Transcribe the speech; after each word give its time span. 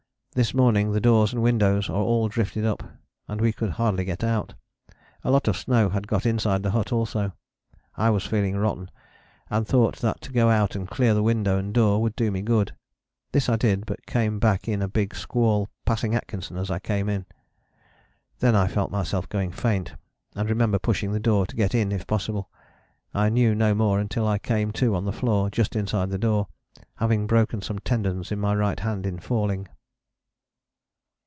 This 0.33 0.53
morning 0.53 0.93
the 0.93 1.01
doors 1.01 1.33
and 1.33 1.43
windows 1.43 1.89
are 1.89 1.95
all 2.01 2.29
drifted 2.29 2.63
up, 2.65 2.81
and 3.27 3.41
we 3.41 3.51
could 3.51 3.71
hardly 3.71 4.05
get 4.05 4.23
out: 4.23 4.53
a 5.25 5.29
lot 5.29 5.49
of 5.49 5.57
snow 5.57 5.89
had 5.89 6.07
got 6.07 6.25
inside 6.25 6.63
the 6.63 6.71
hut 6.71 6.93
also: 6.93 7.33
I 7.97 8.09
was 8.11 8.25
feeling 8.25 8.55
rotten, 8.55 8.89
and 9.49 9.67
thought 9.67 9.97
that 9.97 10.21
to 10.21 10.31
go 10.31 10.49
out 10.49 10.73
and 10.73 10.87
clear 10.87 11.13
the 11.13 11.21
window 11.21 11.57
and 11.57 11.73
door 11.73 12.01
would 12.01 12.15
do 12.15 12.31
me 12.31 12.41
good. 12.43 12.73
This 13.33 13.49
I 13.49 13.57
did, 13.57 13.85
but 13.85 14.05
came 14.05 14.39
back 14.39 14.69
in 14.69 14.81
a 14.81 14.87
big 14.87 15.13
squall, 15.15 15.67
passing 15.85 16.15
Atkinson 16.15 16.55
as 16.55 16.71
I 16.71 16.79
came 16.79 17.09
in. 17.09 17.25
Then 18.39 18.55
I 18.55 18.69
felt 18.69 18.89
myself 18.89 19.27
going 19.27 19.51
faint, 19.51 19.95
and 20.33 20.47
remember 20.49 20.79
pushing 20.79 21.11
the 21.11 21.19
door 21.19 21.45
to 21.45 21.57
get 21.57 21.75
in 21.75 21.91
if 21.91 22.07
possible. 22.07 22.49
I 23.13 23.27
knew 23.27 23.53
no 23.53 23.75
more 23.75 23.99
until 23.99 24.25
I 24.29 24.39
came 24.39 24.71
to 24.79 24.95
on 24.95 25.03
the 25.03 25.11
floor 25.11 25.49
just 25.49 25.75
inside 25.75 26.09
the 26.09 26.17
door, 26.17 26.47
having 26.95 27.27
broken 27.27 27.61
some 27.61 27.79
tendons 27.79 28.31
in 28.31 28.39
my 28.39 28.55
right 28.55 28.79
hand 28.79 29.05
in 29.05 29.19
falling." 29.19 29.67